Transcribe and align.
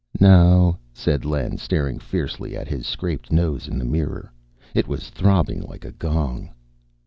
"No," 0.19 0.77
said 0.95 1.25
Len, 1.25 1.59
staring 1.59 1.99
fiercely 1.99 2.57
at 2.57 2.67
his 2.67 2.87
scraped 2.87 3.31
nose 3.31 3.67
in 3.67 3.77
the 3.77 3.85
mirror. 3.85 4.31
It 4.73 4.87
was 4.87 5.11
throbbing 5.11 5.61
like 5.61 5.85
a 5.85 5.91
gong. 5.91 6.49